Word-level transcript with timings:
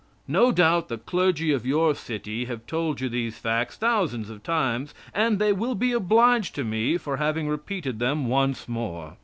No 0.27 0.51
doubt 0.51 0.87
the 0.87 0.97
clergy 0.97 1.51
of 1.51 1.63
your 1.63 1.93
city 1.93 2.45
have 2.45 2.65
told 2.65 3.01
you 3.01 3.07
these 3.07 3.37
facts 3.37 3.77
thousands 3.77 4.31
of 4.31 4.41
times, 4.41 4.95
and 5.13 5.37
they 5.37 5.53
will 5.53 5.75
be 5.75 5.91
obliged 5.91 6.55
to 6.55 6.63
me 6.63 6.97
for 6.97 7.17
having 7.17 7.47
repeated 7.47 7.99
them 7.99 8.27
once 8.27 8.67
more. 8.67 9.17